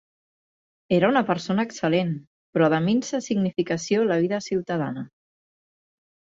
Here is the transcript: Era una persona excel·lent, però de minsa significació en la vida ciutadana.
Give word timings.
Era 0.95 1.09
una 1.11 1.21
persona 1.27 1.65
excel·lent, 1.69 2.15
però 2.57 2.69
de 2.75 2.79
minsa 2.87 3.21
significació 3.27 4.01
en 4.07 4.11
la 4.13 4.19
vida 4.25 4.41
ciutadana. 4.49 5.05